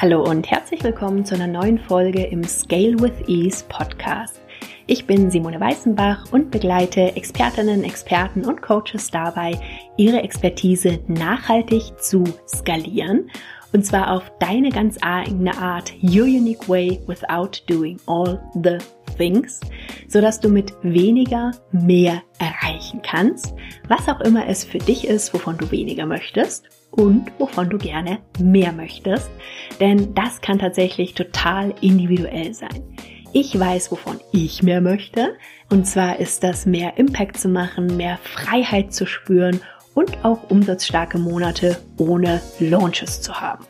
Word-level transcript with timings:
Hallo 0.00 0.24
und 0.24 0.50
herzlich 0.50 0.82
willkommen 0.82 1.26
zu 1.26 1.34
einer 1.34 1.46
neuen 1.46 1.78
Folge 1.78 2.24
im 2.24 2.42
Scale 2.42 2.98
with 2.98 3.28
Ease 3.28 3.62
Podcast. 3.68 4.40
Ich 4.86 5.06
bin 5.06 5.30
Simone 5.30 5.60
Weißenbach 5.60 6.32
und 6.32 6.50
begleite 6.50 7.14
Expertinnen, 7.16 7.84
Experten 7.84 8.46
und 8.46 8.62
Coaches 8.62 9.10
dabei, 9.10 9.60
ihre 9.98 10.22
Expertise 10.22 11.00
nachhaltig 11.06 12.00
zu 12.00 12.24
skalieren. 12.48 13.30
Und 13.74 13.84
zwar 13.84 14.12
auf 14.12 14.32
deine 14.38 14.70
ganz 14.70 14.96
eigene 15.02 15.54
Art, 15.58 15.92
your 16.02 16.24
unique 16.24 16.66
way 16.66 16.98
without 17.06 17.60
doing 17.68 18.00
all 18.06 18.42
the 18.54 18.78
things, 19.16 19.60
sodass 20.08 20.40
du 20.40 20.48
mit 20.48 20.72
weniger 20.82 21.52
mehr 21.72 22.22
erreichen 22.38 23.00
kannst, 23.02 23.54
was 23.88 24.08
auch 24.08 24.20
immer 24.20 24.46
es 24.48 24.64
für 24.64 24.78
dich 24.78 25.06
ist, 25.06 25.32
wovon 25.34 25.58
du 25.58 25.70
weniger 25.70 26.06
möchtest 26.06 26.64
und 26.90 27.30
wovon 27.38 27.70
du 27.70 27.78
gerne 27.78 28.18
mehr 28.38 28.72
möchtest. 28.72 29.30
Denn 29.78 30.14
das 30.14 30.40
kann 30.40 30.58
tatsächlich 30.58 31.14
total 31.14 31.74
individuell 31.80 32.52
sein. 32.54 32.96
Ich 33.32 33.58
weiß, 33.58 33.92
wovon 33.92 34.18
ich 34.32 34.62
mehr 34.62 34.80
möchte. 34.80 35.36
Und 35.70 35.86
zwar 35.86 36.18
ist 36.18 36.42
das 36.42 36.66
mehr 36.66 36.98
Impact 36.98 37.38
zu 37.38 37.48
machen, 37.48 37.96
mehr 37.96 38.18
Freiheit 38.24 38.92
zu 38.92 39.06
spüren 39.06 39.60
und 39.94 40.24
auch 40.24 40.50
umsatzstarke 40.50 41.18
Monate 41.18 41.78
ohne 41.96 42.40
Launches 42.58 43.22
zu 43.22 43.40
haben. 43.40 43.64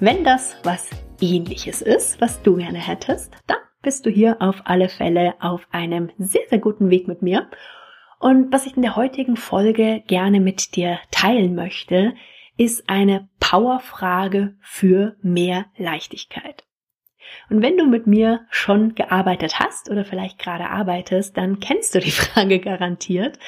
Wenn 0.00 0.24
das 0.24 0.56
was 0.62 0.88
ähnliches 1.20 1.82
ist, 1.82 2.20
was 2.20 2.40
du 2.42 2.56
gerne 2.56 2.78
hättest, 2.78 3.32
dann 3.46 3.58
bist 3.86 4.04
du 4.04 4.10
hier 4.10 4.42
auf 4.42 4.62
alle 4.64 4.88
Fälle 4.88 5.34
auf 5.38 5.68
einem 5.70 6.10
sehr, 6.18 6.42
sehr 6.50 6.58
guten 6.58 6.90
Weg 6.90 7.06
mit 7.06 7.22
mir. 7.22 7.48
Und 8.18 8.52
was 8.52 8.66
ich 8.66 8.74
in 8.74 8.82
der 8.82 8.96
heutigen 8.96 9.36
Folge 9.36 10.02
gerne 10.08 10.40
mit 10.40 10.74
dir 10.74 10.98
teilen 11.12 11.54
möchte, 11.54 12.14
ist 12.56 12.90
eine 12.90 13.28
Powerfrage 13.38 14.56
für 14.60 15.14
mehr 15.22 15.66
Leichtigkeit. 15.76 16.64
Und 17.48 17.62
wenn 17.62 17.76
du 17.76 17.86
mit 17.86 18.08
mir 18.08 18.40
schon 18.50 18.96
gearbeitet 18.96 19.60
hast 19.60 19.88
oder 19.88 20.04
vielleicht 20.04 20.40
gerade 20.40 20.68
arbeitest, 20.68 21.36
dann 21.36 21.60
kennst 21.60 21.94
du 21.94 22.00
die 22.00 22.10
Frage 22.22 22.58
garantiert, 22.58 23.38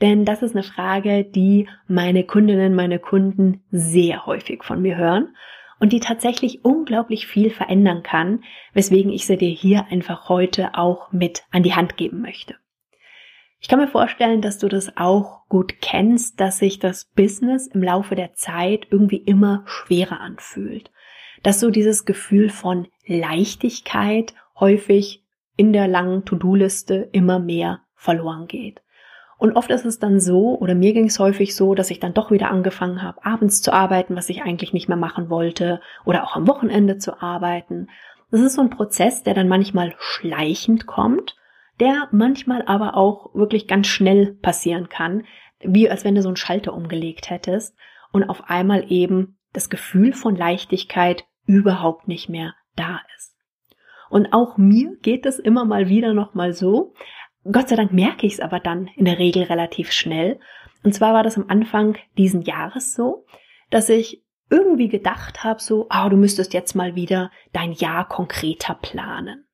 denn 0.00 0.24
das 0.24 0.42
ist 0.42 0.56
eine 0.56 0.64
Frage, 0.64 1.22
die 1.22 1.68
meine 1.86 2.24
Kundinnen, 2.24 2.74
meine 2.74 2.98
Kunden 2.98 3.62
sehr 3.70 4.26
häufig 4.26 4.64
von 4.64 4.82
mir 4.82 4.96
hören 4.96 5.36
und 5.84 5.92
die 5.92 6.00
tatsächlich 6.00 6.64
unglaublich 6.64 7.26
viel 7.26 7.50
verändern 7.50 8.02
kann, 8.02 8.42
weswegen 8.72 9.12
ich 9.12 9.26
sie 9.26 9.36
dir 9.36 9.50
hier 9.50 9.84
einfach 9.90 10.30
heute 10.30 10.78
auch 10.78 11.12
mit 11.12 11.44
an 11.50 11.62
die 11.62 11.74
Hand 11.74 11.98
geben 11.98 12.22
möchte. 12.22 12.54
Ich 13.60 13.68
kann 13.68 13.78
mir 13.78 13.86
vorstellen, 13.86 14.40
dass 14.40 14.56
du 14.56 14.68
das 14.68 14.96
auch 14.96 15.46
gut 15.50 15.82
kennst, 15.82 16.40
dass 16.40 16.58
sich 16.58 16.78
das 16.78 17.04
Business 17.14 17.66
im 17.66 17.82
Laufe 17.82 18.14
der 18.14 18.32
Zeit 18.32 18.86
irgendwie 18.88 19.18
immer 19.18 19.62
schwerer 19.66 20.20
anfühlt. 20.20 20.90
Dass 21.42 21.60
so 21.60 21.68
dieses 21.68 22.06
Gefühl 22.06 22.48
von 22.48 22.88
Leichtigkeit 23.06 24.32
häufig 24.58 25.22
in 25.58 25.74
der 25.74 25.86
langen 25.86 26.24
To-Do-Liste 26.24 27.10
immer 27.12 27.40
mehr 27.40 27.82
verloren 27.94 28.46
geht. 28.46 28.80
Und 29.36 29.56
oft 29.56 29.70
ist 29.70 29.84
es 29.84 29.98
dann 29.98 30.20
so, 30.20 30.58
oder 30.58 30.74
mir 30.74 30.92
ging 30.92 31.06
es 31.06 31.18
häufig 31.18 31.54
so, 31.54 31.74
dass 31.74 31.90
ich 31.90 32.00
dann 32.00 32.14
doch 32.14 32.30
wieder 32.30 32.50
angefangen 32.50 33.02
habe, 33.02 33.24
abends 33.24 33.62
zu 33.62 33.72
arbeiten, 33.72 34.16
was 34.16 34.28
ich 34.28 34.42
eigentlich 34.42 34.72
nicht 34.72 34.88
mehr 34.88 34.96
machen 34.96 35.30
wollte, 35.30 35.80
oder 36.04 36.24
auch 36.24 36.36
am 36.36 36.46
Wochenende 36.46 36.98
zu 36.98 37.20
arbeiten. 37.20 37.88
Das 38.30 38.40
ist 38.40 38.54
so 38.54 38.62
ein 38.62 38.70
Prozess, 38.70 39.22
der 39.22 39.34
dann 39.34 39.48
manchmal 39.48 39.94
schleichend 39.98 40.86
kommt 40.86 41.36
der 41.80 42.08
manchmal 42.12 42.62
aber 42.66 42.96
auch 42.96 43.34
wirklich 43.34 43.66
ganz 43.66 43.86
schnell 43.86 44.34
passieren 44.34 44.88
kann, 44.88 45.24
wie 45.60 45.88
als 45.90 46.04
wenn 46.04 46.14
du 46.14 46.22
so 46.22 46.28
einen 46.28 46.36
Schalter 46.36 46.72
umgelegt 46.72 47.30
hättest 47.30 47.76
und 48.12 48.24
auf 48.24 48.48
einmal 48.48 48.90
eben 48.90 49.38
das 49.52 49.70
Gefühl 49.70 50.12
von 50.12 50.36
Leichtigkeit 50.36 51.24
überhaupt 51.46 52.08
nicht 52.08 52.28
mehr 52.28 52.54
da 52.76 53.00
ist. 53.16 53.36
Und 54.10 54.32
auch 54.32 54.56
mir 54.56 54.96
geht 55.02 55.26
es 55.26 55.38
immer 55.38 55.64
mal 55.64 55.88
wieder 55.88 56.14
noch 56.14 56.34
mal 56.34 56.52
so. 56.52 56.94
Gott 57.50 57.68
sei 57.68 57.76
Dank 57.76 57.92
merke 57.92 58.26
ich 58.26 58.34
es 58.34 58.40
aber 58.40 58.60
dann 58.60 58.88
in 58.96 59.04
der 59.04 59.18
Regel 59.18 59.44
relativ 59.44 59.92
schnell. 59.92 60.38
Und 60.82 60.94
zwar 60.94 61.14
war 61.14 61.22
das 61.22 61.36
am 61.36 61.46
Anfang 61.48 61.96
diesen 62.16 62.42
Jahres 62.42 62.94
so, 62.94 63.26
dass 63.70 63.88
ich 63.88 64.22
irgendwie 64.50 64.88
gedacht 64.88 65.42
habe, 65.42 65.60
so, 65.60 65.86
ah, 65.88 66.06
oh, 66.06 66.08
du 66.08 66.16
müsstest 66.16 66.54
jetzt 66.54 66.74
mal 66.74 66.94
wieder 66.94 67.30
dein 67.52 67.72
Jahr 67.72 68.06
konkreter 68.08 68.74
planen. 68.74 69.46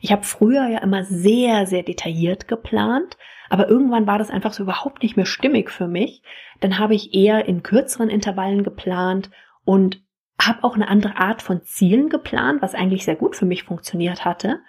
Ich 0.00 0.12
habe 0.12 0.22
früher 0.24 0.66
ja 0.68 0.78
immer 0.78 1.04
sehr, 1.04 1.66
sehr 1.66 1.82
detailliert 1.82 2.48
geplant, 2.48 3.18
aber 3.50 3.68
irgendwann 3.68 4.06
war 4.06 4.18
das 4.18 4.30
einfach 4.30 4.52
so 4.52 4.62
überhaupt 4.62 5.02
nicht 5.02 5.16
mehr 5.16 5.26
stimmig 5.26 5.70
für 5.70 5.88
mich. 5.88 6.22
Dann 6.60 6.78
habe 6.78 6.94
ich 6.94 7.14
eher 7.14 7.46
in 7.46 7.62
kürzeren 7.62 8.08
Intervallen 8.08 8.64
geplant 8.64 9.30
und 9.64 10.02
habe 10.40 10.64
auch 10.64 10.74
eine 10.74 10.88
andere 10.88 11.16
Art 11.16 11.42
von 11.42 11.62
Zielen 11.62 12.08
geplant, 12.08 12.62
was 12.62 12.74
eigentlich 12.74 13.04
sehr 13.04 13.16
gut 13.16 13.36
für 13.36 13.44
mich 13.44 13.64
funktioniert 13.64 14.24
hatte. 14.24 14.60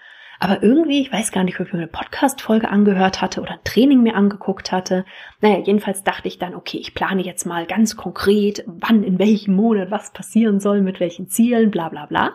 Aber 0.43 0.63
irgendwie, 0.63 1.01
ich 1.01 1.13
weiß 1.13 1.31
gar 1.31 1.43
nicht, 1.43 1.59
ob 1.59 1.67
ich 1.67 1.73
mir 1.73 1.79
eine 1.79 1.87
Podcast-Folge 1.87 2.69
angehört 2.69 3.21
hatte 3.21 3.41
oder 3.41 3.51
ein 3.51 3.63
Training 3.63 4.01
mir 4.01 4.15
angeguckt 4.15 4.71
hatte. 4.71 5.05
Naja, 5.39 5.59
jedenfalls 5.59 6.03
dachte 6.03 6.27
ich 6.27 6.39
dann, 6.39 6.55
okay, 6.55 6.79
ich 6.79 6.95
plane 6.95 7.21
jetzt 7.21 7.45
mal 7.45 7.67
ganz 7.67 7.95
konkret, 7.95 8.63
wann, 8.65 9.03
in 9.03 9.19
welchem 9.19 9.55
Monat 9.55 9.91
was 9.91 10.11
passieren 10.11 10.59
soll, 10.59 10.81
mit 10.81 10.99
welchen 10.99 11.27
Zielen, 11.27 11.69
bla 11.69 11.89
bla 11.89 12.07
bla 12.07 12.33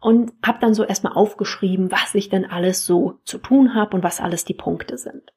und 0.00 0.32
habe 0.44 0.58
dann 0.60 0.74
so 0.74 0.84
erstmal 0.84 1.14
aufgeschrieben, 1.14 1.90
was 1.90 2.14
ich 2.14 2.28
denn 2.28 2.44
alles 2.44 2.86
so 2.86 3.18
zu 3.24 3.38
tun 3.38 3.74
habe 3.74 3.96
und 3.96 4.02
was 4.02 4.20
alles 4.20 4.44
die 4.44 4.54
Punkte 4.54 4.96
sind. 4.96 5.32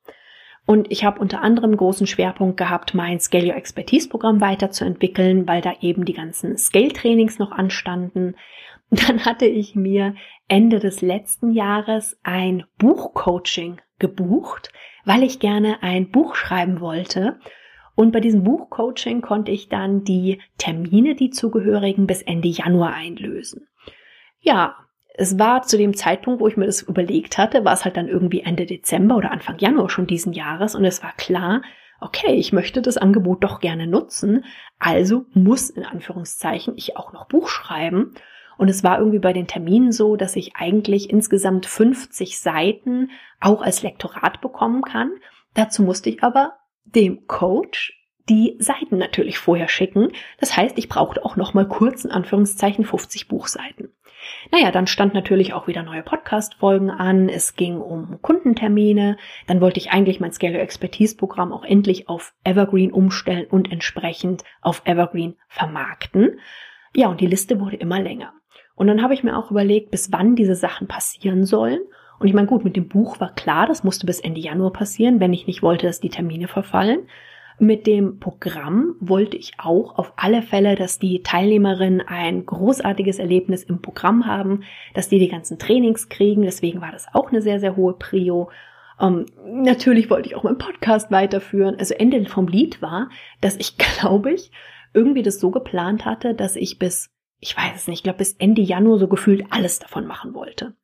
Und 0.67 0.91
ich 0.91 1.03
habe 1.03 1.19
unter 1.19 1.41
anderem 1.41 1.75
großen 1.75 2.05
Schwerpunkt 2.05 2.57
gehabt, 2.57 2.93
mein 2.93 3.19
Scale 3.19 3.47
Your 3.47 3.55
Expertise 3.55 4.07
Programm 4.07 4.41
weiterzuentwickeln, 4.41 5.47
weil 5.47 5.61
da 5.61 5.73
eben 5.81 6.05
die 6.05 6.13
ganzen 6.13 6.57
Scale 6.57 6.93
Trainings 6.93 7.39
noch 7.39 7.51
anstanden. 7.51 8.35
Dann 9.07 9.23
hatte 9.23 9.45
ich 9.45 9.73
mir 9.73 10.15
Ende 10.49 10.79
des 10.79 11.01
letzten 11.01 11.51
Jahres 11.51 12.19
ein 12.23 12.65
Buchcoaching 12.77 13.79
gebucht, 13.99 14.73
weil 15.05 15.23
ich 15.23 15.39
gerne 15.39 15.81
ein 15.81 16.11
Buch 16.11 16.35
schreiben 16.35 16.81
wollte. 16.81 17.39
Und 17.95 18.11
bei 18.11 18.19
diesem 18.19 18.43
Buchcoaching 18.43 19.21
konnte 19.21 19.51
ich 19.51 19.69
dann 19.69 20.03
die 20.03 20.41
Termine, 20.57 21.15
die 21.15 21.29
zugehörigen, 21.29 22.05
bis 22.05 22.21
Ende 22.21 22.49
Januar 22.49 22.93
einlösen. 22.93 23.67
Ja, 24.41 24.75
es 25.13 25.39
war 25.39 25.61
zu 25.61 25.77
dem 25.77 25.95
Zeitpunkt, 25.95 26.41
wo 26.41 26.47
ich 26.47 26.57
mir 26.57 26.65
das 26.65 26.81
überlegt 26.81 27.37
hatte, 27.37 27.63
war 27.63 27.73
es 27.73 27.85
halt 27.85 27.95
dann 27.95 28.09
irgendwie 28.09 28.41
Ende 28.41 28.65
Dezember 28.65 29.15
oder 29.15 29.31
Anfang 29.31 29.57
Januar 29.59 29.89
schon 29.89 30.07
diesen 30.07 30.33
Jahres 30.33 30.75
und 30.75 30.83
es 30.83 31.03
war 31.03 31.13
klar, 31.15 31.61
okay, 31.99 32.33
ich 32.33 32.51
möchte 32.51 32.81
das 32.81 32.97
Angebot 32.97 33.43
doch 33.43 33.59
gerne 33.59 33.87
nutzen, 33.87 34.43
also 34.79 35.25
muss 35.33 35.69
in 35.69 35.85
Anführungszeichen 35.85 36.73
ich 36.75 36.97
auch 36.97 37.13
noch 37.13 37.27
Buch 37.27 37.47
schreiben. 37.47 38.15
Und 38.61 38.69
es 38.69 38.83
war 38.83 38.99
irgendwie 38.99 39.17
bei 39.17 39.33
den 39.33 39.47
Terminen 39.47 39.91
so, 39.91 40.15
dass 40.15 40.35
ich 40.35 40.55
eigentlich 40.55 41.09
insgesamt 41.09 41.65
50 41.65 42.37
Seiten 42.37 43.09
auch 43.39 43.63
als 43.63 43.81
Lektorat 43.81 44.39
bekommen 44.39 44.83
kann. 44.83 45.13
Dazu 45.55 45.81
musste 45.81 46.11
ich 46.11 46.23
aber 46.23 46.53
dem 46.85 47.25
Coach 47.25 47.99
die 48.29 48.57
Seiten 48.59 48.99
natürlich 48.99 49.39
vorher 49.39 49.67
schicken. 49.67 50.09
Das 50.39 50.55
heißt, 50.55 50.77
ich 50.77 50.89
brauchte 50.89 51.25
auch 51.25 51.37
noch 51.37 51.55
mal 51.55 51.67
kurz 51.67 52.05
in 52.05 52.11
Anführungszeichen 52.11 52.85
50 52.85 53.27
Buchseiten. 53.27 53.95
Naja, 54.51 54.69
dann 54.69 54.85
stand 54.85 55.15
natürlich 55.15 55.53
auch 55.53 55.65
wieder 55.65 55.81
neue 55.81 56.03
Podcast-Folgen 56.03 56.91
an. 56.91 57.29
Es 57.29 57.55
ging 57.55 57.77
um 57.77 58.21
Kundentermine. 58.21 59.17
Dann 59.47 59.59
wollte 59.59 59.79
ich 59.79 59.89
eigentlich 59.89 60.19
mein 60.19 60.33
Scale 60.33 60.59
Expertise 60.59 61.17
Programm 61.17 61.51
auch 61.51 61.63
endlich 61.63 62.09
auf 62.09 62.35
Evergreen 62.43 62.93
umstellen 62.93 63.47
und 63.49 63.71
entsprechend 63.71 64.43
auf 64.61 64.83
Evergreen 64.85 65.35
vermarkten. 65.47 66.39
Ja, 66.93 67.07
und 67.07 67.21
die 67.21 67.27
Liste 67.27 67.59
wurde 67.59 67.77
immer 67.77 67.99
länger. 67.99 68.35
Und 68.75 68.87
dann 68.87 69.01
habe 69.01 69.13
ich 69.13 69.23
mir 69.23 69.37
auch 69.37 69.51
überlegt, 69.51 69.91
bis 69.91 70.11
wann 70.11 70.35
diese 70.35 70.55
Sachen 70.55 70.87
passieren 70.87 71.45
sollen. 71.45 71.79
Und 72.19 72.27
ich 72.27 72.33
meine, 72.33 72.47
gut, 72.47 72.63
mit 72.63 72.75
dem 72.75 72.87
Buch 72.87 73.19
war 73.19 73.33
klar, 73.33 73.67
das 73.67 73.83
musste 73.83 74.05
bis 74.05 74.19
Ende 74.19 74.39
Januar 74.39 74.71
passieren, 74.71 75.19
wenn 75.19 75.33
ich 75.33 75.47
nicht 75.47 75.63
wollte, 75.63 75.87
dass 75.87 75.99
die 75.99 76.09
Termine 76.09 76.47
verfallen. 76.47 77.07
Mit 77.59 77.85
dem 77.85 78.19
Programm 78.19 78.95
wollte 78.99 79.37
ich 79.37 79.53
auch 79.59 79.97
auf 79.97 80.13
alle 80.15 80.41
Fälle, 80.41 80.75
dass 80.75 80.97
die 80.97 81.21
Teilnehmerinnen 81.21 82.01
ein 82.01 82.45
großartiges 82.45 83.19
Erlebnis 83.19 83.63
im 83.63 83.81
Programm 83.81 84.25
haben, 84.25 84.63
dass 84.93 85.09
die 85.09 85.19
die 85.19 85.27
ganzen 85.27 85.59
Trainings 85.59 86.09
kriegen. 86.09 86.41
Deswegen 86.41 86.81
war 86.81 86.91
das 86.91 87.07
auch 87.13 87.29
eine 87.29 87.41
sehr, 87.41 87.59
sehr 87.59 87.75
hohe 87.75 87.93
Prio. 87.93 88.49
Ähm, 88.99 89.25
natürlich 89.45 90.09
wollte 90.09 90.29
ich 90.29 90.35
auch 90.35 90.43
meinen 90.43 90.57
Podcast 90.57 91.11
weiterführen. 91.11 91.75
Also 91.77 91.93
Ende 91.93 92.25
vom 92.25 92.47
Lied 92.47 92.81
war, 92.81 93.09
dass 93.41 93.57
ich, 93.57 93.77
glaube 93.99 94.31
ich, 94.31 94.51
irgendwie 94.93 95.23
das 95.23 95.39
so 95.39 95.51
geplant 95.51 96.05
hatte, 96.05 96.33
dass 96.33 96.55
ich 96.55 96.79
bis, 96.79 97.09
ich 97.41 97.57
weiß 97.57 97.75
es 97.75 97.87
nicht, 97.87 97.99
ich 97.99 98.03
glaube 98.03 98.19
bis 98.19 98.33
Ende 98.33 98.61
Januar 98.61 98.99
so 98.99 99.07
gefühlt 99.07 99.45
alles 99.49 99.79
davon 99.79 100.05
machen 100.05 100.33
wollte. 100.33 100.75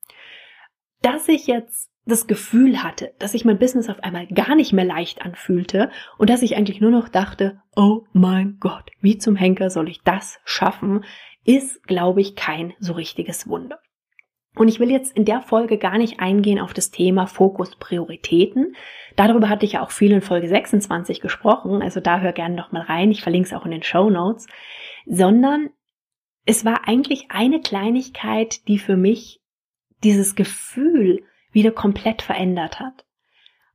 Dass 1.01 1.27
ich 1.29 1.47
jetzt 1.47 1.89
das 2.05 2.25
Gefühl 2.25 2.83
hatte, 2.83 3.13
dass 3.19 3.33
sich 3.33 3.45
mein 3.45 3.59
Business 3.59 3.89
auf 3.89 4.03
einmal 4.03 4.27
gar 4.27 4.55
nicht 4.55 4.73
mehr 4.73 4.85
leicht 4.85 5.21
anfühlte 5.21 5.91
und 6.17 6.29
dass 6.29 6.41
ich 6.41 6.57
eigentlich 6.57 6.81
nur 6.81 6.91
noch 6.91 7.09
dachte, 7.09 7.61
oh 7.75 8.05
mein 8.11 8.57
Gott, 8.59 8.89
wie 9.01 9.17
zum 9.17 9.35
Henker 9.35 9.69
soll 9.69 9.87
ich 9.87 10.01
das 10.01 10.39
schaffen, 10.43 11.05
ist, 11.43 11.83
glaube 11.83 12.21
ich, 12.21 12.35
kein 12.35 12.73
so 12.79 12.93
richtiges 12.93 13.47
Wunder. 13.47 13.79
Und 14.55 14.69
ich 14.69 14.79
will 14.79 14.89
jetzt 14.89 15.15
in 15.15 15.25
der 15.25 15.41
Folge 15.41 15.77
gar 15.77 15.99
nicht 15.99 16.19
eingehen 16.19 16.59
auf 16.59 16.73
das 16.73 16.89
Thema 16.89 17.27
Fokus 17.27 17.75
Prioritäten. 17.75 18.75
Darüber 19.15 19.49
hatte 19.49 19.65
ich 19.65 19.73
ja 19.73 19.83
auch 19.83 19.91
viel 19.91 20.11
in 20.11 20.21
Folge 20.21 20.47
26 20.47 21.21
gesprochen, 21.21 21.83
also 21.83 21.99
da 21.99 22.19
hör 22.19 22.31
gerne 22.31 22.55
noch 22.55 22.71
mal 22.71 22.81
rein, 22.81 23.11
ich 23.11 23.21
verlinke 23.21 23.47
es 23.47 23.53
auch 23.53 23.65
in 23.65 23.71
den 23.71 23.83
Show 23.83 24.09
Notes, 24.09 24.47
sondern 25.05 25.69
es 26.47 26.63
war 26.63 26.87
eigentlich 26.87 27.25
eine 27.29 27.59
Kleinigkeit, 27.59 28.67
die 28.69 28.79
für 28.79 28.95
mich 28.95 29.41
dieses 30.03 30.33
Gefühl 30.33 31.23
wieder 31.51 31.71
komplett 31.71 32.21
verändert 32.21 32.79
hat. 32.79 33.05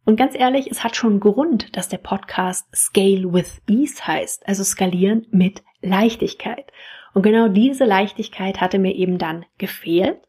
Und 0.04 0.16
ganz 0.16 0.34
ehrlich, 0.34 0.70
es 0.70 0.82
hat 0.82 0.96
schon 0.96 1.20
Grund, 1.20 1.76
dass 1.76 1.90
der 1.90 1.98
Podcast 1.98 2.66
Scale 2.74 3.32
with 3.32 3.62
Ease 3.68 4.04
heißt, 4.06 4.48
also 4.48 4.64
skalieren 4.64 5.26
mit 5.30 5.62
Leichtigkeit. 5.82 6.72
Und 7.12 7.22
genau 7.22 7.48
diese 7.48 7.84
Leichtigkeit 7.84 8.60
hatte 8.60 8.78
mir 8.78 8.94
eben 8.94 9.18
dann 9.18 9.44
gefehlt. 9.58 10.22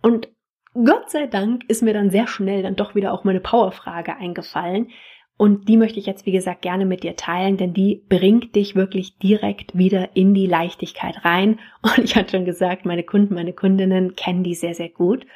Und 0.00 0.28
Gott 0.72 1.10
sei 1.10 1.26
Dank 1.26 1.64
ist 1.68 1.82
mir 1.82 1.92
dann 1.92 2.10
sehr 2.10 2.26
schnell 2.26 2.62
dann 2.62 2.76
doch 2.76 2.94
wieder 2.94 3.12
auch 3.12 3.24
meine 3.24 3.40
Powerfrage 3.40 4.16
eingefallen. 4.16 4.88
Und 5.38 5.68
die 5.68 5.76
möchte 5.76 5.98
ich 5.98 6.06
jetzt, 6.06 6.24
wie 6.24 6.32
gesagt, 6.32 6.62
gerne 6.62 6.86
mit 6.86 7.02
dir 7.02 7.14
teilen, 7.14 7.58
denn 7.58 7.74
die 7.74 8.02
bringt 8.08 8.54
dich 8.56 8.74
wirklich 8.74 9.18
direkt 9.18 9.76
wieder 9.76 10.16
in 10.16 10.32
die 10.32 10.46
Leichtigkeit 10.46 11.24
rein. 11.24 11.60
Und 11.82 11.98
ich 11.98 12.16
hatte 12.16 12.36
schon 12.36 12.44
gesagt, 12.46 12.86
meine 12.86 13.02
Kunden, 13.02 13.34
meine 13.34 13.52
Kundinnen 13.52 14.16
kennen 14.16 14.42
die 14.42 14.54
sehr, 14.54 14.74
sehr 14.74 14.88
gut. 14.88 15.26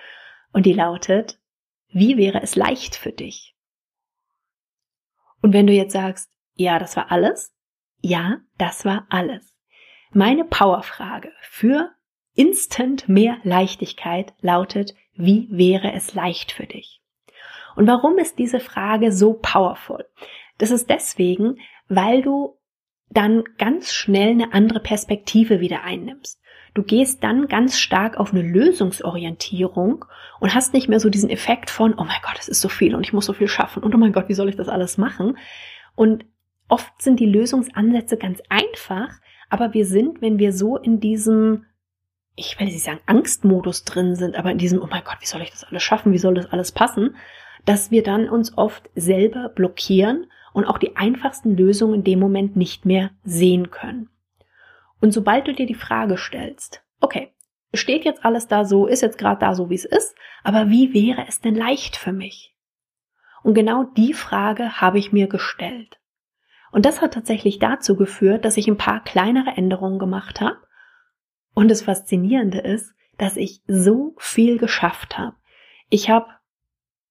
Und 0.53 0.65
die 0.65 0.73
lautet, 0.73 1.39
wie 1.93 2.17
wäre 2.17 2.41
es 2.43 2.57
leicht 2.57 2.97
für 2.97 3.13
dich? 3.13 3.55
Und 5.43 5.53
wenn 5.53 5.67
du 5.67 5.73
jetzt 5.73 5.93
sagst, 5.93 6.31
ja, 6.55 6.79
das 6.79 6.97
war 6.97 7.11
alles, 7.11 7.55
ja, 8.01 8.39
das 8.59 8.85
war 8.85 9.07
alles. 9.11 9.55
Meine 10.13 10.45
Powerfrage 10.45 11.33
für 11.43 11.91
instant 12.35 13.09
mehr 13.09 13.39
Leichtigkeit 13.43 14.33
lautet, 14.41 14.95
wie 15.15 15.49
wäre 15.51 15.93
es 15.93 16.15
leicht 16.15 16.53
für 16.53 16.67
dich? 16.67 17.00
Und 17.77 17.87
warum 17.87 18.19
ist 18.19 18.39
diese 18.39 18.61
Frage 18.61 19.13
so 19.13 19.35
powerful? 19.35 20.05
Das 20.59 20.71
ist 20.71 20.91
deswegen, 20.91 21.59
weil 21.89 22.23
du 22.23 22.59
dann 23.11 23.45
ganz 23.59 23.93
schnell 23.93 24.31
eine 24.31 24.53
andere 24.53 24.81
Perspektive 24.81 25.61
wieder 25.61 25.83
einnimmst. 25.83 26.41
Du 26.75 26.85
gehst 26.85 27.25
dann 27.25 27.49
ganz 27.49 27.81
stark 27.81 28.17
auf 28.17 28.33
eine 28.33 28.43
Lösungsorientierung 28.43 30.05
und 30.39 30.55
hast 30.55 30.73
nicht 30.73 30.89
mehr 30.89 31.01
so 31.01 31.11
diesen 31.11 31.29
Effekt 31.29 31.69
von, 31.69 31.95
oh 31.95 32.05
mein 32.05 32.21
Gott, 32.23 32.39
es 32.39 32.49
ist 32.49 32.61
so 32.61 32.69
viel 32.69 32.95
und 32.95 33.05
ich 33.05 33.13
muss 33.13 33.27
so 33.27 33.33
viel 33.33 33.49
schaffen 33.49 33.83
und 33.83 33.93
oh 33.95 33.99
mein 33.99 34.13
Gott, 34.13 34.29
wie 34.29 34.35
soll 34.35 34.49
ich 34.49 34.57
das 34.57 34.69
alles 34.69 34.97
machen? 34.97 35.37
Und 35.97 36.25
oft 36.69 37.03
sind 37.03 37.19
die 37.19 37.27
Lösungsansätze 37.27 38.17
ganz 38.17 38.41
einfach, 38.49 39.09
aber 39.49 39.75
wir 39.75 39.85
sind, 39.85 40.23
wenn 40.23 40.39
wir 40.39 40.53
so 40.53 40.77
in 40.77 41.01
diesem, 41.01 41.67
ich 42.37 42.59
will 42.61 42.67
nicht 42.67 42.83
sagen 42.83 43.01
Angstmodus 43.07 43.85
drin 43.85 44.15
sind, 44.15 44.37
aber 44.37 44.53
in 44.53 44.59
diesem, 44.59 44.81
oh 44.81 44.87
mein 44.89 45.03
Gott, 45.03 45.17
wie 45.21 45.27
soll 45.27 45.43
ich 45.43 45.51
das 45.51 45.65
alles 45.65 45.83
schaffen? 45.83 46.13
Wie 46.13 46.19
soll 46.19 46.35
das 46.35 46.53
alles 46.53 46.71
passen? 46.71 47.17
Dass 47.65 47.91
wir 47.91 48.03
dann 48.03 48.29
uns 48.29 48.57
oft 48.57 48.91
selber 48.95 49.49
blockieren 49.49 50.27
und 50.53 50.65
auch 50.65 50.79
die 50.79 50.97
einfachsten 50.97 51.57
Lösungen 51.57 51.95
in 51.95 52.05
dem 52.05 52.19
Moment 52.19 52.57
nicht 52.57 52.87
mehr 52.87 53.11
sehen 53.23 53.71
können. 53.71 54.09
Und 55.01 55.13
sobald 55.13 55.47
du 55.47 55.55
dir 55.55 55.67
die 55.67 55.75
Frage 55.75 56.17
stellst, 56.19 56.83
okay, 57.01 57.33
steht 57.73 58.05
jetzt 58.05 58.25
alles 58.25 58.49
da 58.49 58.65
so, 58.65 58.87
ist 58.87 59.03
jetzt 59.03 59.19
gerade 59.19 59.41
da 59.41 59.55
so, 59.55 59.71
wie 59.71 59.75
es 59.75 59.85
ist, 59.85 60.15
aber 60.43 60.69
wie 60.69 60.93
wäre 60.93 61.27
es 61.27 61.41
denn 61.41 61.55
leicht 61.55 61.97
für 61.97 62.13
mich? 62.13 62.55
Und 63.43 63.55
genau 63.55 63.85
die 63.85 64.13
Frage 64.13 64.81
habe 64.81 64.99
ich 64.99 65.13
mir 65.13 65.27
gestellt. 65.27 65.99
Und 66.73 66.87
das 66.87 67.01
hat 67.01 67.15
tatsächlich 67.15 67.59
dazu 67.59 67.97
geführt, 67.97 68.45
dass 68.45 68.57
ich 68.57 68.69
ein 68.69 68.77
paar 68.77 69.03
kleinere 69.03 69.51
Änderungen 69.57 69.99
gemacht 69.99 70.41
habe. 70.41 70.59
Und 71.55 71.69
das 71.71 71.83
Faszinierende 71.83 72.59
ist, 72.59 72.95
dass 73.19 73.37
ich 73.37 73.63
so 73.67 74.15
viel 74.19 74.59
geschafft 74.59 75.19
habe. 75.19 75.37
Ich 75.89 76.11
habe, 76.11 76.29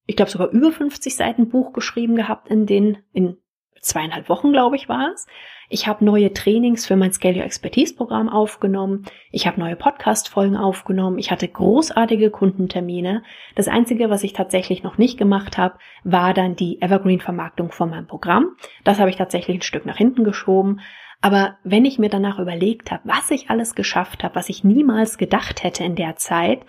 ich 0.10 0.16
glaube 0.16 0.32
sogar 0.32 0.50
über 0.50 0.72
50 0.72 1.16
Seiten 1.16 1.50
Buch 1.50 1.72
geschrieben 1.72 2.16
gehabt 2.16 2.48
in 2.48 2.66
den, 2.66 2.98
in 3.14 3.38
zweieinhalb 3.80 4.28
Wochen, 4.28 4.52
glaube 4.52 4.76
ich, 4.76 4.90
war 4.90 5.12
es. 5.14 5.28
Ich 5.70 5.86
habe 5.86 6.04
neue 6.04 6.34
Trainings 6.34 6.88
für 6.88 6.96
mein 6.96 7.14
Scale 7.14 7.38
Your 7.38 7.44
Expertise 7.44 7.96
Programm 7.96 8.28
aufgenommen. 8.28 9.06
Ich 9.32 9.46
habe 9.46 9.60
neue 9.60 9.76
Podcast-Folgen 9.76 10.58
aufgenommen. 10.58 11.20
Ich 11.20 11.30
hatte 11.30 11.48
großartige 11.48 12.32
Kundentermine. 12.32 13.22
Das 13.54 13.68
Einzige, 13.68 14.10
was 14.10 14.24
ich 14.24 14.34
tatsächlich 14.34 14.82
noch 14.82 14.98
nicht 14.98 15.20
gemacht 15.20 15.60
habe, 15.60 15.78
war 16.04 16.34
dann 16.34 16.56
die 16.56 16.82
Evergreen-Vermarktung 16.82 17.72
von 17.72 17.92
meinem 17.92 18.08
Programm. 18.08 18.56
Das 18.84 18.98
habe 18.98 19.12
ich 19.12 19.16
tatsächlich 19.16 19.60
ein 19.60 19.62
Stück 19.62 19.86
nach 19.86 19.98
hinten 19.98 20.24
geschoben. 20.24 20.80
Aber 21.22 21.60
wenn 21.64 21.86
ich 21.86 22.00
mir 22.00 22.10
danach 22.10 22.40
überlegt 22.40 22.90
habe, 22.90 23.04
was 23.06 23.30
ich 23.30 23.52
alles 23.52 23.76
geschafft 23.76 24.24
habe, 24.24 24.34
was 24.34 24.50
ich 24.50 24.64
niemals 24.64 25.20
gedacht 25.20 25.62
hätte 25.62 25.84
in 25.84 25.94
der 25.94 26.16
Zeit, 26.16 26.62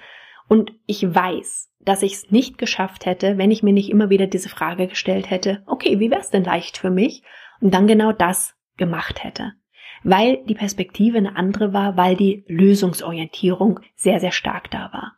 und 0.50 0.72
ich 0.86 1.02
weiß, 1.14 1.70
dass 1.78 2.02
ich 2.02 2.14
es 2.14 2.30
nicht 2.32 2.58
geschafft 2.58 3.06
hätte, 3.06 3.38
wenn 3.38 3.52
ich 3.52 3.62
mir 3.62 3.72
nicht 3.72 3.88
immer 3.88 4.10
wieder 4.10 4.26
diese 4.26 4.48
Frage 4.48 4.88
gestellt 4.88 5.30
hätte, 5.30 5.62
okay, 5.64 6.00
wie 6.00 6.10
wäre 6.10 6.20
es 6.20 6.30
denn 6.30 6.42
leicht 6.42 6.76
für 6.76 6.90
mich? 6.90 7.22
Und 7.60 7.72
dann 7.72 7.86
genau 7.86 8.10
das 8.10 8.56
gemacht 8.76 9.22
hätte. 9.22 9.52
Weil 10.02 10.44
die 10.46 10.56
Perspektive 10.56 11.18
eine 11.18 11.36
andere 11.36 11.72
war, 11.72 11.96
weil 11.96 12.16
die 12.16 12.44
Lösungsorientierung 12.48 13.78
sehr, 13.94 14.18
sehr 14.18 14.32
stark 14.32 14.72
da 14.72 14.92
war. 14.92 15.12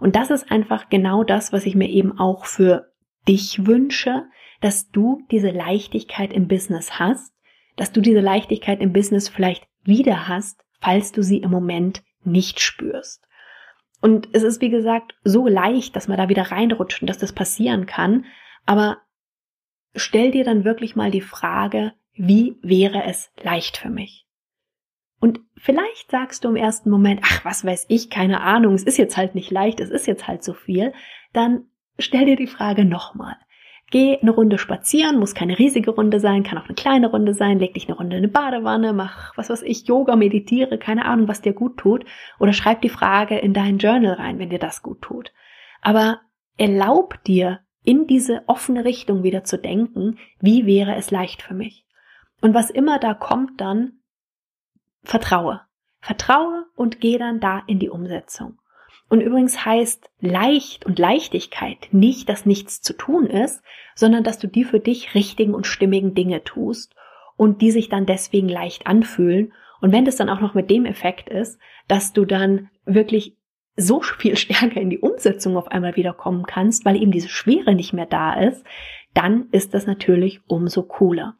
Und 0.00 0.16
das 0.16 0.30
ist 0.30 0.50
einfach 0.50 0.88
genau 0.88 1.24
das, 1.24 1.52
was 1.52 1.66
ich 1.66 1.74
mir 1.74 1.90
eben 1.90 2.18
auch 2.18 2.46
für 2.46 2.90
dich 3.28 3.66
wünsche, 3.66 4.24
dass 4.62 4.88
du 4.88 5.26
diese 5.30 5.50
Leichtigkeit 5.50 6.32
im 6.32 6.48
Business 6.48 6.98
hast, 6.98 7.34
dass 7.76 7.92
du 7.92 8.00
diese 8.00 8.20
Leichtigkeit 8.20 8.80
im 8.80 8.94
Business 8.94 9.28
vielleicht 9.28 9.68
wieder 9.82 10.26
hast, 10.26 10.64
falls 10.80 11.12
du 11.12 11.22
sie 11.22 11.42
im 11.42 11.50
Moment 11.50 12.02
nicht 12.24 12.60
spürst. 12.60 13.26
Und 14.04 14.28
es 14.34 14.42
ist, 14.42 14.60
wie 14.60 14.68
gesagt, 14.68 15.14
so 15.24 15.48
leicht, 15.48 15.96
dass 15.96 16.08
man 16.08 16.18
da 16.18 16.28
wieder 16.28 16.52
reinrutscht 16.52 17.00
und 17.00 17.08
dass 17.08 17.16
das 17.16 17.32
passieren 17.32 17.86
kann. 17.86 18.26
Aber 18.66 18.98
stell 19.94 20.30
dir 20.30 20.44
dann 20.44 20.66
wirklich 20.66 20.94
mal 20.94 21.10
die 21.10 21.22
Frage, 21.22 21.94
wie 22.12 22.58
wäre 22.60 23.04
es 23.04 23.30
leicht 23.42 23.78
für 23.78 23.88
mich? 23.88 24.26
Und 25.20 25.40
vielleicht 25.56 26.10
sagst 26.10 26.44
du 26.44 26.50
im 26.50 26.56
ersten 26.56 26.90
Moment, 26.90 27.22
ach, 27.24 27.46
was 27.46 27.64
weiß 27.64 27.86
ich, 27.88 28.10
keine 28.10 28.42
Ahnung, 28.42 28.74
es 28.74 28.82
ist 28.82 28.98
jetzt 28.98 29.16
halt 29.16 29.34
nicht 29.34 29.50
leicht, 29.50 29.80
es 29.80 29.88
ist 29.88 30.06
jetzt 30.06 30.28
halt 30.28 30.44
so 30.44 30.52
viel, 30.52 30.92
dann 31.32 31.64
stell 31.98 32.26
dir 32.26 32.36
die 32.36 32.46
Frage 32.46 32.84
nochmal. 32.84 33.36
Geh 33.90 34.18
eine 34.18 34.30
Runde 34.30 34.58
spazieren, 34.58 35.18
muss 35.18 35.34
keine 35.34 35.58
riesige 35.58 35.90
Runde 35.92 36.18
sein, 36.18 36.42
kann 36.42 36.58
auch 36.58 36.64
eine 36.64 36.74
kleine 36.74 37.08
Runde 37.08 37.34
sein, 37.34 37.58
leg 37.58 37.74
dich 37.74 37.86
eine 37.86 37.96
Runde 37.96 38.16
in 38.16 38.24
eine 38.24 38.32
Badewanne, 38.32 38.92
mach 38.92 39.36
was 39.36 39.50
weiß 39.50 39.62
ich, 39.62 39.86
Yoga, 39.86 40.16
meditiere, 40.16 40.78
keine 40.78 41.04
Ahnung, 41.04 41.28
was 41.28 41.42
dir 41.42 41.52
gut 41.52 41.76
tut, 41.76 42.04
oder 42.38 42.52
schreib 42.52 42.80
die 42.80 42.88
Frage 42.88 43.38
in 43.38 43.52
dein 43.52 43.78
Journal 43.78 44.14
rein, 44.14 44.38
wenn 44.38 44.50
dir 44.50 44.58
das 44.58 44.82
gut 44.82 45.02
tut. 45.02 45.32
Aber 45.80 46.20
erlaub 46.56 47.22
dir, 47.24 47.60
in 47.84 48.06
diese 48.06 48.42
offene 48.46 48.84
Richtung 48.84 49.22
wieder 49.22 49.44
zu 49.44 49.58
denken, 49.58 50.18
wie 50.40 50.66
wäre 50.66 50.96
es 50.96 51.10
leicht 51.10 51.42
für 51.42 51.54
mich? 51.54 51.84
Und 52.40 52.54
was 52.54 52.70
immer 52.70 52.98
da 52.98 53.14
kommt, 53.14 53.60
dann 53.60 54.00
vertraue. 55.02 55.60
Vertraue 56.00 56.66
und 56.76 57.00
geh 57.00 57.18
dann 57.18 57.40
da 57.40 57.62
in 57.66 57.78
die 57.78 57.90
Umsetzung. 57.90 58.58
Und 59.14 59.20
übrigens 59.20 59.64
heißt 59.64 60.10
leicht 60.18 60.86
und 60.86 60.98
Leichtigkeit 60.98 61.86
nicht, 61.92 62.28
dass 62.28 62.46
nichts 62.46 62.82
zu 62.82 62.94
tun 62.94 63.28
ist, 63.28 63.62
sondern 63.94 64.24
dass 64.24 64.40
du 64.40 64.48
die 64.48 64.64
für 64.64 64.80
dich 64.80 65.14
richtigen 65.14 65.54
und 65.54 65.68
stimmigen 65.68 66.16
Dinge 66.16 66.42
tust 66.42 66.96
und 67.36 67.62
die 67.62 67.70
sich 67.70 67.88
dann 67.88 68.06
deswegen 68.06 68.48
leicht 68.48 68.88
anfühlen. 68.88 69.52
Und 69.80 69.92
wenn 69.92 70.04
das 70.04 70.16
dann 70.16 70.28
auch 70.28 70.40
noch 70.40 70.54
mit 70.54 70.68
dem 70.68 70.84
Effekt 70.84 71.28
ist, 71.28 71.60
dass 71.86 72.12
du 72.12 72.24
dann 72.24 72.70
wirklich 72.86 73.36
so 73.76 74.00
viel 74.18 74.36
stärker 74.36 74.80
in 74.80 74.90
die 74.90 74.98
Umsetzung 74.98 75.56
auf 75.56 75.68
einmal 75.68 75.94
wieder 75.94 76.12
kommen 76.12 76.44
kannst, 76.44 76.84
weil 76.84 77.00
eben 77.00 77.12
diese 77.12 77.28
Schwere 77.28 77.72
nicht 77.72 77.92
mehr 77.92 78.06
da 78.06 78.34
ist, 78.34 78.64
dann 79.14 79.46
ist 79.52 79.74
das 79.74 79.86
natürlich 79.86 80.40
umso 80.48 80.82
cooler. 80.82 81.36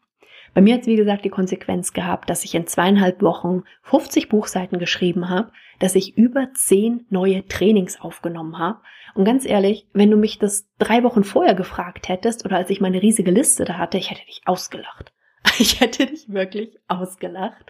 Bei 0.54 0.60
mir 0.60 0.74
hat 0.74 0.82
es, 0.82 0.86
wie 0.86 0.94
gesagt, 0.94 1.24
die 1.24 1.28
Konsequenz 1.28 1.92
gehabt, 1.92 2.30
dass 2.30 2.44
ich 2.44 2.54
in 2.54 2.68
zweieinhalb 2.68 3.20
Wochen 3.20 3.64
50 3.82 4.28
Buchseiten 4.28 4.78
geschrieben 4.78 5.28
habe, 5.28 5.50
dass 5.78 5.94
ich 5.94 6.16
über 6.16 6.52
zehn 6.54 7.06
neue 7.10 7.46
Trainings 7.46 8.00
aufgenommen 8.00 8.58
habe. 8.58 8.80
Und 9.14 9.24
ganz 9.24 9.44
ehrlich, 9.44 9.86
wenn 9.92 10.10
du 10.10 10.16
mich 10.16 10.38
das 10.38 10.68
drei 10.78 11.02
Wochen 11.02 11.24
vorher 11.24 11.54
gefragt 11.54 12.08
hättest 12.08 12.44
oder 12.44 12.56
als 12.56 12.70
ich 12.70 12.80
meine 12.80 13.02
riesige 13.02 13.30
Liste 13.30 13.64
da 13.64 13.78
hatte, 13.78 13.98
ich 13.98 14.10
hätte 14.10 14.24
dich 14.26 14.42
ausgelacht. 14.44 15.12
Ich 15.58 15.80
hätte 15.80 16.06
dich 16.06 16.32
wirklich 16.32 16.80
ausgelacht. 16.88 17.66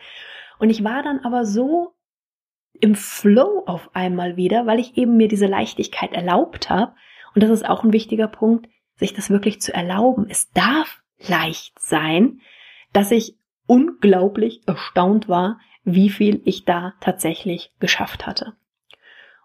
Und 0.59 0.71
ich 0.71 0.85
war 0.85 1.03
dann 1.03 1.21
aber 1.21 1.45
so 1.45 1.93
im 2.81 2.95
Flow 2.95 3.65
auf 3.67 3.95
einmal 3.95 4.37
wieder, 4.37 4.65
weil 4.65 4.79
ich 4.79 4.97
eben 4.97 5.17
mir 5.17 5.29
diese 5.29 5.47
Leichtigkeit 5.47 6.13
erlaubt 6.13 6.71
habe. 6.71 6.95
Und 7.35 7.43
das 7.43 7.51
ist 7.51 7.69
auch 7.69 7.85
ein 7.85 7.93
wichtiger 7.93 8.29
Punkt, 8.29 8.69
sich 8.97 9.13
das 9.13 9.29
wirklich 9.29 9.61
zu 9.61 9.75
erlauben. 9.75 10.27
Es 10.29 10.51
darf 10.53 11.03
leicht 11.19 11.79
sein, 11.79 12.41
dass 12.93 13.11
ich 13.11 13.37
unglaublich 13.67 14.63
erstaunt 14.67 15.29
war, 15.29 15.59
wie 15.85 16.11
viel 16.11 16.41
ich 16.45 16.65
da 16.65 16.95
tatsächlich 17.01 17.73
geschafft 17.79 18.27
hatte. 18.27 18.55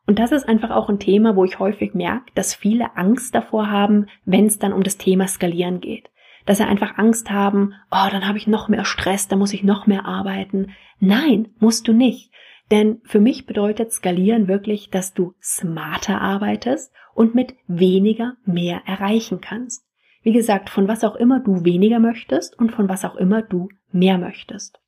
Und 0.06 0.18
das 0.18 0.32
ist 0.32 0.50
einfach 0.50 0.72
auch 0.72 0.90
ein 0.90 1.00
Thema, 1.00 1.36
wo 1.36 1.46
ich 1.46 1.60
häufig 1.60 1.94
merke, 1.94 2.32
dass 2.34 2.56
viele 2.56 2.98
Angst 2.98 3.36
davor 3.36 3.70
haben, 3.70 4.08
wenn 4.26 4.48
es 4.48 4.58
dann 4.58 4.74
um 4.74 4.82
das 4.82 4.98
Thema 4.98 5.28
Skalieren 5.28 5.82
geht. 5.82 6.10
Dass 6.46 6.58
sie 6.58 6.66
einfach 6.66 6.98
Angst 6.98 7.30
haben, 7.30 7.76
oh, 7.92 8.08
dann 8.10 8.28
habe 8.28 8.40
ich 8.40 8.48
noch 8.48 8.70
mehr 8.70 8.86
Stress, 8.86 9.28
da 9.28 9.36
muss 9.36 9.54
ich 9.54 9.64
noch 9.64 9.86
mehr 9.86 10.06
arbeiten. 10.06 10.72
Nein, 11.00 11.50
musst 11.60 11.88
du 11.88 11.94
nicht. 11.94 12.32
Denn 12.72 13.02
für 13.04 13.20
mich 13.20 13.46
bedeutet 13.46 13.92
Skalieren 13.92 14.48
wirklich, 14.48 14.90
dass 14.90 15.14
du 15.14 15.36
smarter 15.42 16.22
arbeitest 16.22 16.92
und 17.14 17.36
mit 17.36 17.54
weniger 17.68 18.34
mehr 18.46 18.82
erreichen 18.88 19.42
kannst. 19.42 19.86
Wie 20.24 20.34
gesagt, 20.34 20.70
von 20.70 20.88
was 20.88 21.04
auch 21.04 21.16
immer 21.16 21.40
du 21.40 21.64
weniger 21.66 22.00
möchtest 22.00 22.58
und 22.58 22.72
von 22.72 22.90
was 22.90 23.06
auch 23.06 23.16
immer 23.16 23.42
du 23.42 23.70
mehr 23.92 24.18
möchtest. 24.18 24.80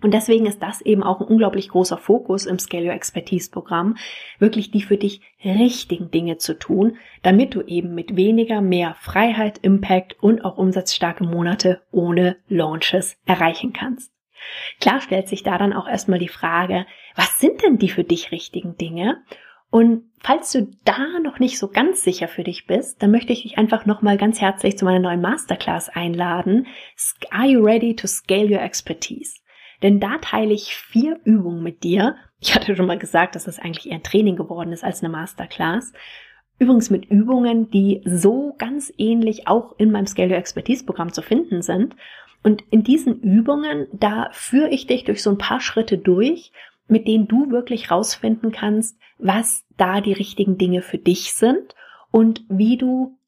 Und 0.00 0.14
deswegen 0.14 0.46
ist 0.46 0.62
das 0.62 0.80
eben 0.80 1.02
auch 1.02 1.20
ein 1.20 1.26
unglaublich 1.26 1.70
großer 1.70 1.98
Fokus 1.98 2.46
im 2.46 2.58
Scale 2.58 2.86
Your 2.86 2.92
Expertise 2.92 3.50
Programm, 3.50 3.96
wirklich 4.38 4.70
die 4.70 4.82
für 4.82 4.96
dich 4.96 5.20
richtigen 5.44 6.10
Dinge 6.10 6.38
zu 6.38 6.56
tun, 6.56 6.96
damit 7.22 7.54
du 7.54 7.62
eben 7.62 7.94
mit 7.94 8.14
weniger 8.14 8.60
mehr 8.60 8.94
Freiheit, 9.00 9.58
Impact 9.58 10.16
und 10.20 10.44
auch 10.44 10.56
umsatzstarke 10.56 11.24
Monate 11.24 11.82
ohne 11.90 12.36
Launches 12.48 13.16
erreichen 13.26 13.72
kannst. 13.72 14.12
Klar 14.80 15.00
stellt 15.00 15.28
sich 15.28 15.42
da 15.42 15.58
dann 15.58 15.72
auch 15.72 15.88
erstmal 15.88 16.20
die 16.20 16.28
Frage, 16.28 16.86
was 17.16 17.40
sind 17.40 17.62
denn 17.64 17.78
die 17.78 17.88
für 17.88 18.04
dich 18.04 18.30
richtigen 18.30 18.76
Dinge? 18.76 19.24
Und 19.70 20.04
falls 20.20 20.52
du 20.52 20.70
da 20.84 21.18
noch 21.22 21.40
nicht 21.40 21.58
so 21.58 21.68
ganz 21.68 22.02
sicher 22.02 22.28
für 22.28 22.44
dich 22.44 22.66
bist, 22.66 23.02
dann 23.02 23.10
möchte 23.10 23.32
ich 23.32 23.42
dich 23.42 23.58
einfach 23.58 23.84
nochmal 23.84 24.16
ganz 24.16 24.40
herzlich 24.40 24.78
zu 24.78 24.84
meiner 24.84 25.00
neuen 25.00 25.20
Masterclass 25.20 25.88
einladen. 25.88 26.68
Are 27.30 27.46
you 27.46 27.62
ready 27.62 27.94
to 27.96 28.06
scale 28.06 28.46
your 28.46 28.62
expertise? 28.62 29.40
Denn 29.82 30.00
da 30.00 30.18
teile 30.18 30.52
ich 30.52 30.74
vier 30.74 31.20
Übungen 31.24 31.62
mit 31.62 31.84
dir. 31.84 32.16
Ich 32.40 32.54
hatte 32.54 32.74
schon 32.74 32.86
mal 32.86 32.98
gesagt, 32.98 33.34
dass 33.34 33.44
das 33.44 33.58
eigentlich 33.58 33.88
eher 33.88 33.96
ein 33.96 34.02
Training 34.02 34.36
geworden 34.36 34.72
ist 34.72 34.84
als 34.84 35.02
eine 35.02 35.12
Masterclass. 35.12 35.92
Übrigens 36.58 36.90
mit 36.90 37.06
Übungen, 37.06 37.70
die 37.70 38.02
so 38.04 38.54
ganz 38.58 38.92
ähnlich 38.98 39.46
auch 39.46 39.78
in 39.78 39.92
meinem 39.92 40.06
Scale 40.06 40.30
Your 40.30 40.38
Expertise 40.38 40.84
Programm 40.84 41.12
zu 41.12 41.22
finden 41.22 41.62
sind. 41.62 41.94
Und 42.42 42.64
in 42.70 42.82
diesen 42.82 43.20
Übungen, 43.20 43.86
da 43.92 44.30
führe 44.32 44.70
ich 44.70 44.86
dich 44.86 45.04
durch 45.04 45.22
so 45.22 45.30
ein 45.30 45.38
paar 45.38 45.60
Schritte 45.60 45.98
durch, 45.98 46.52
mit 46.88 47.06
denen 47.06 47.28
du 47.28 47.50
wirklich 47.50 47.90
rausfinden 47.90 48.50
kannst, 48.50 48.98
was 49.18 49.64
da 49.76 50.00
die 50.00 50.12
richtigen 50.12 50.58
Dinge 50.58 50.82
für 50.82 50.98
dich 50.98 51.34
sind 51.34 51.74
und 52.10 52.44
wie 52.48 52.76
du 52.76 53.18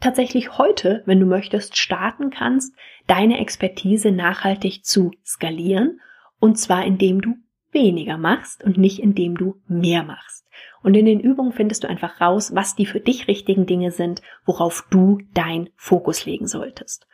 tatsächlich 0.00 0.58
heute, 0.58 1.02
wenn 1.06 1.20
du 1.20 1.26
möchtest, 1.26 1.76
starten 1.76 2.30
kannst, 2.30 2.74
deine 3.06 3.40
Expertise 3.40 4.10
nachhaltig 4.10 4.84
zu 4.84 5.12
skalieren. 5.24 6.00
Und 6.38 6.58
zwar 6.58 6.84
indem 6.84 7.20
du 7.20 7.36
weniger 7.72 8.18
machst 8.18 8.62
und 8.62 8.78
nicht 8.78 8.98
indem 8.98 9.36
du 9.36 9.60
mehr 9.66 10.04
machst. 10.04 10.46
Und 10.82 10.94
in 10.94 11.06
den 11.06 11.20
Übungen 11.20 11.52
findest 11.52 11.84
du 11.84 11.88
einfach 11.88 12.20
raus, 12.20 12.54
was 12.54 12.74
die 12.74 12.86
für 12.86 13.00
dich 13.00 13.28
richtigen 13.28 13.66
Dinge 13.66 13.90
sind, 13.90 14.20
worauf 14.44 14.86
du 14.90 15.20
dein 15.32 15.70
Fokus 15.76 16.26
legen 16.26 16.46
solltest. 16.46 17.06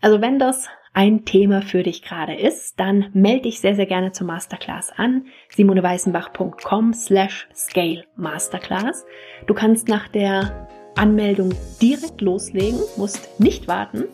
Also 0.00 0.20
wenn 0.20 0.38
das 0.38 0.68
ein 0.94 1.24
Thema 1.24 1.62
für 1.62 1.82
dich 1.82 2.02
gerade 2.02 2.34
ist, 2.34 2.78
dann 2.80 3.10
melde 3.12 3.42
dich 3.42 3.60
sehr, 3.60 3.74
sehr 3.74 3.86
gerne 3.86 4.12
zur 4.12 4.26
Masterclass 4.26 4.92
an. 4.96 5.26
simoneweißenbach.com 5.50 6.92
slash 6.92 7.48
scale 7.54 8.04
masterclass. 8.16 9.04
Du 9.46 9.54
kannst 9.54 9.88
nach 9.88 10.08
der 10.08 10.68
Anmeldung 10.96 11.52
direkt 11.82 12.20
loslegen, 12.20 12.78
musst 12.96 13.40
nicht 13.40 13.68
warten 13.68 14.04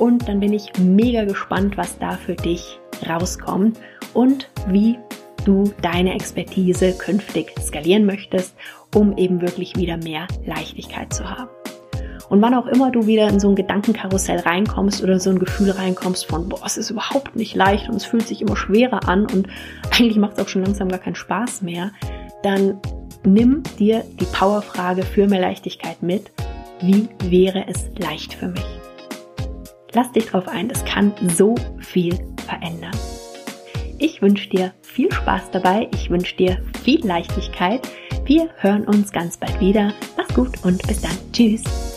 und 0.00 0.28
dann 0.28 0.40
bin 0.40 0.54
ich 0.54 0.72
mega 0.78 1.24
gespannt, 1.24 1.76
was 1.76 1.98
da 1.98 2.12
für 2.12 2.34
dich 2.34 2.80
rauskommt 3.06 3.78
und 4.14 4.48
wie 4.66 4.98
du 5.44 5.72
deine 5.82 6.14
Expertise 6.14 6.92
künftig 6.96 7.52
skalieren 7.60 8.06
möchtest, 8.06 8.54
um 8.94 9.16
eben 9.18 9.42
wirklich 9.42 9.76
wieder 9.76 9.98
mehr 9.98 10.26
Leichtigkeit 10.46 11.12
zu 11.12 11.28
haben. 11.28 11.50
Und 12.30 12.40
wann 12.40 12.54
auch 12.54 12.66
immer 12.66 12.90
du 12.90 13.06
wieder 13.06 13.28
in 13.28 13.40
so 13.40 13.50
ein 13.50 13.56
Gedankenkarussell 13.56 14.40
reinkommst 14.40 15.02
oder 15.02 15.20
so 15.20 15.30
ein 15.30 15.38
Gefühl 15.38 15.70
reinkommst 15.70 16.26
von, 16.26 16.48
boah, 16.48 16.64
es 16.64 16.78
ist 16.78 16.90
überhaupt 16.90 17.36
nicht 17.36 17.54
leicht 17.54 17.88
und 17.88 17.96
es 17.96 18.04
fühlt 18.06 18.26
sich 18.26 18.40
immer 18.40 18.56
schwerer 18.56 19.06
an 19.08 19.26
und 19.26 19.48
eigentlich 19.90 20.16
macht 20.16 20.38
es 20.38 20.44
auch 20.44 20.48
schon 20.48 20.64
langsam 20.64 20.88
gar 20.88 21.00
keinen 21.00 21.16
Spaß 21.16 21.60
mehr, 21.62 21.90
dann 22.42 22.80
nimm 23.24 23.62
dir 23.78 24.04
die 24.18 24.26
Powerfrage 24.26 25.02
für 25.02 25.26
mehr 25.26 25.40
Leichtigkeit 25.40 26.02
mit. 26.02 26.30
Wie 26.80 27.08
wäre 27.24 27.66
es 27.68 27.90
leicht 27.98 28.32
für 28.32 28.48
mich? 28.48 28.79
Lass 29.92 30.12
dich 30.12 30.26
drauf 30.26 30.46
ein, 30.48 30.70
es 30.70 30.84
kann 30.84 31.12
so 31.36 31.54
viel 31.78 32.14
verändern. 32.46 32.96
Ich 33.98 34.22
wünsche 34.22 34.48
dir 34.48 34.72
viel 34.82 35.12
Spaß 35.12 35.50
dabei, 35.50 35.88
ich 35.92 36.10
wünsche 36.10 36.36
dir 36.36 36.58
viel 36.82 37.04
Leichtigkeit. 37.04 37.88
Wir 38.24 38.48
hören 38.58 38.84
uns 38.84 39.12
ganz 39.12 39.36
bald 39.36 39.60
wieder. 39.60 39.92
Mach's 40.16 40.34
gut 40.34 40.64
und 40.64 40.86
bis 40.86 41.00
dann. 41.02 41.16
Tschüss. 41.32 41.89